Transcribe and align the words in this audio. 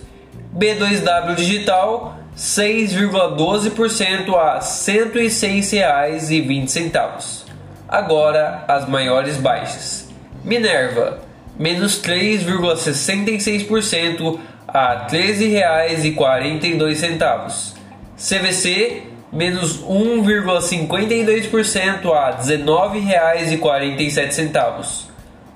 B2W 0.58 1.36
Digital 1.36 2.18
6,12% 2.36 4.34
a 4.34 4.56
R$ 4.56 4.62
106,20. 4.62 7.46
Agora 7.88 8.66
as 8.68 8.90
maiores 8.90 9.38
baixas. 9.38 10.10
Minerva 10.44 11.29
menos 11.60 12.02
3,66% 12.02 14.40
a 14.66 14.94
R$ 14.94 15.08
13,42. 15.12 17.76
CVC 18.18 19.04
menos 19.32 19.84
1,52% 19.84 22.12
a 22.14 22.30
R$ 22.30 22.38
19,47. 22.42 25.10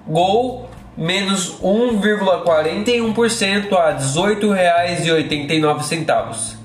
Gol 0.06 0.68
menos 0.98 1.62
1,41% 1.62 3.74
a 3.74 3.90
R$ 3.90 3.98
18,89. 3.98 6.58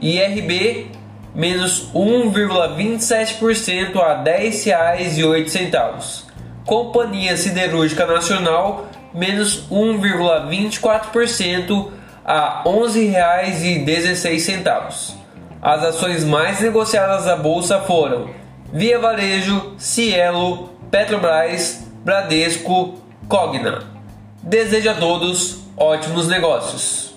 IRB 0.00 0.86
menos 1.34 1.90
1,27% 1.92 4.00
a 4.00 4.14
R$ 4.14 4.24
10,08. 4.24 6.27
Companhia 6.68 7.34
Siderúrgica 7.34 8.06
Nacional 8.06 8.86
menos 9.14 9.66
1,24% 9.70 11.90
a 12.22 12.62
R$ 12.62 12.70
11,16. 12.70 15.14
As 15.62 15.82
ações 15.82 16.24
mais 16.24 16.60
negociadas 16.60 17.24
da 17.24 17.36
bolsa 17.36 17.80
foram 17.80 18.28
Via 18.70 18.98
Varejo, 18.98 19.72
Cielo, 19.78 20.68
Petrobras, 20.90 21.86
Bradesco, 22.04 22.96
Cogna. 23.26 23.84
Desejo 24.42 24.90
a 24.90 24.94
todos 24.94 25.60
ótimos 25.74 26.28
negócios. 26.28 27.07